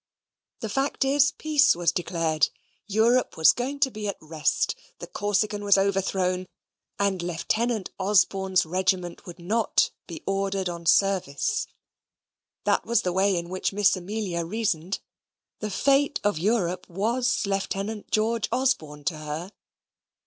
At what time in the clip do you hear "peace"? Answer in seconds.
1.33-1.75